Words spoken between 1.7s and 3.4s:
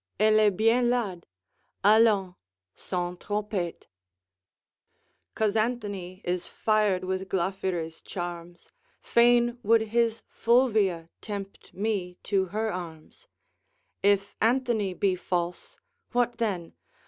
Allons, sonnes